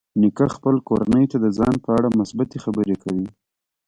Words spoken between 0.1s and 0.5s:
نیکه